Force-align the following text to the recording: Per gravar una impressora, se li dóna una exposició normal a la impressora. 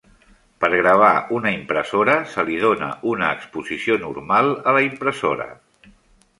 Per 0.63 0.69
gravar 0.75 1.11
una 1.39 1.51
impressora, 1.57 2.15
se 2.33 2.47
li 2.49 2.57
dóna 2.65 2.89
una 3.13 3.29
exposició 3.37 4.01
normal 4.09 4.53
a 4.73 4.77
la 4.81 4.85
impressora. 4.91 5.51